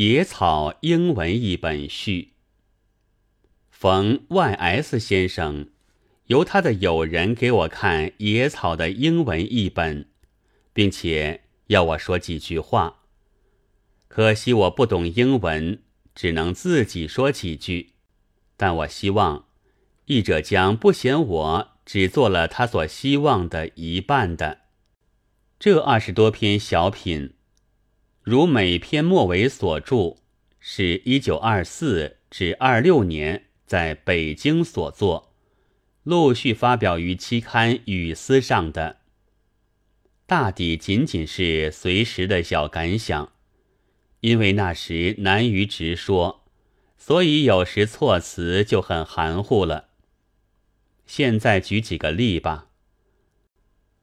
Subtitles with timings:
[0.00, 2.32] 野草英文译本序。
[3.70, 5.68] 冯 Y.S 先生
[6.28, 10.08] 由他的友人给我看野草的英文译本，
[10.72, 13.00] 并且要我说几句话。
[14.08, 15.82] 可惜我不懂英文，
[16.14, 17.90] 只能自己说几句。
[18.56, 19.48] 但我希望
[20.06, 24.60] 译者将不嫌我只做了他所希望的一半的。
[25.58, 27.34] 这二十多篇小品。
[28.30, 30.18] 如每篇末尾所著，
[30.60, 35.32] 是一九二四至二六年在北京所作，
[36.04, 38.98] 陆续发表于期刊《语丝》上的。
[40.26, 43.32] 大抵仅仅是随时的小感想，
[44.20, 46.44] 因为那时难于直说，
[46.96, 49.88] 所以有时措辞就很含糊了。
[51.04, 52.68] 现在举几个例吧，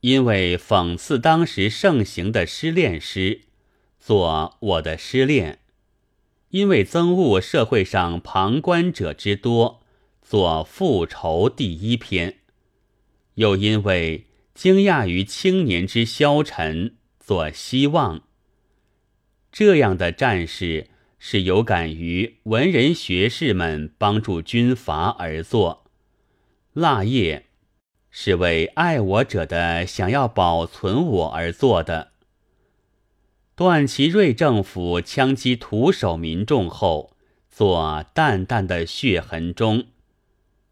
[0.00, 3.42] 因为讽刺当时盛行的失恋诗。
[4.06, 5.58] 做我的失恋，
[6.50, 9.82] 因为憎恶社会上旁观者之多，
[10.22, 12.34] 做复仇第一篇；
[13.34, 18.22] 又因为惊讶于青年之消沉，做希望。
[19.50, 20.88] 这样的战士
[21.18, 25.90] 是有感于文人学士们帮助军阀而作，
[26.74, 27.46] 蜡叶
[28.12, 32.12] 是为爱我者的想要保存我而做的。
[33.56, 37.16] 段祺瑞政府枪击徒手民众后，
[37.48, 39.86] 做淡淡的血痕中。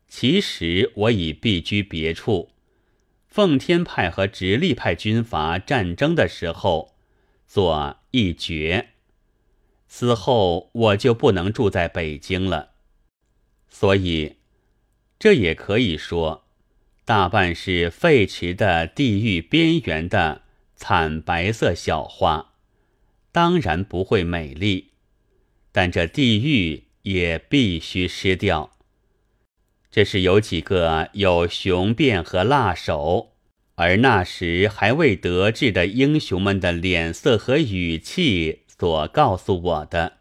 [0.07, 2.51] 其实我已避居别处。
[3.27, 6.95] 奉天派和直隶派军阀战争的时候，
[7.47, 8.91] 做一绝。
[9.89, 12.73] 此后我就不能住在北京了。
[13.71, 14.37] 所以，
[15.19, 16.45] 这也可以说，
[17.07, 20.43] 大半是废弛的地狱边缘的
[20.77, 22.51] 惨白色小花。
[23.35, 24.93] 当然不会美丽，
[25.73, 28.71] 但这地狱也必须失掉。
[29.91, 33.33] 这是有几个有雄辩和辣手，
[33.75, 40.19] 而那时还未得志的英雄们的脸色和语气所告诉我的。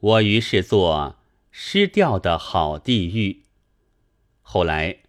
[0.00, 1.18] 我于是做
[1.50, 3.42] 失掉的好地狱。
[4.40, 5.00] 后来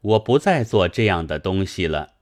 [0.00, 2.12] 我不再做这样的东西了。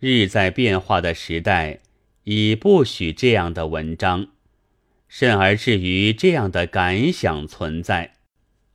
[0.00, 1.78] 日在变化的时代。
[2.24, 4.28] 已不许这样的文章，
[5.08, 8.14] 甚而至于这样的感想存在。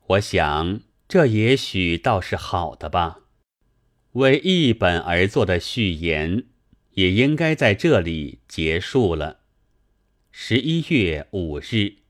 [0.07, 3.19] 我想，这也许倒是好的吧。
[4.13, 6.45] 为一本而作的序言，
[6.93, 9.39] 也应该在这里结束了。
[10.31, 12.06] 十一月五日。